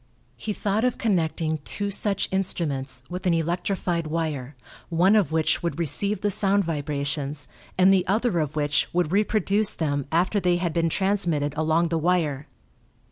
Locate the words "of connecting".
0.83-1.59